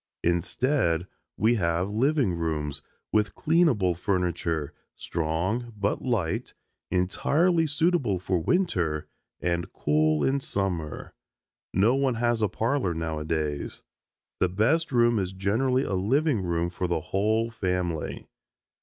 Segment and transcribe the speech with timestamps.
[0.23, 1.05] Instead
[1.37, 6.55] we have living rooms, with cleanable furniture, strong but light,
[6.89, 9.07] entirely suitable for winter,
[9.41, 11.13] and cool in summer.
[11.71, 13.83] No one has a parlor now a days.
[14.39, 18.25] The best room is generally a living room for the whole family.